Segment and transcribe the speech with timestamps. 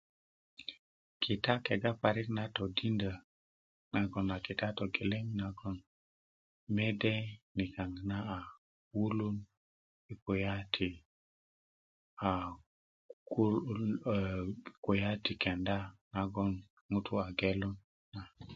[1.23, 3.11] kita kega parik na todindö
[3.93, 5.77] nagon a kita togeleŋ nagon
[6.75, 7.13] mede
[7.57, 8.39] nikaŋ na a
[8.95, 9.37] wulun
[10.05, 10.89] yi kuya ti
[12.29, 12.47] aa
[13.33, 13.45] wu
[14.83, 15.77] kuya ti kenda
[16.13, 16.53] nagon
[16.91, 17.75] ŋutu' a gelun
[18.13, 18.21] na